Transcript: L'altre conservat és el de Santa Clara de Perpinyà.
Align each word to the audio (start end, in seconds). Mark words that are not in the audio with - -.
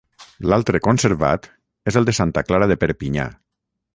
L'altre 0.51 0.79
conservat 0.87 1.45
és 1.93 2.01
el 2.01 2.09
de 2.09 2.17
Santa 2.21 2.45
Clara 2.49 2.71
de 2.73 2.81
Perpinyà. 2.85 3.29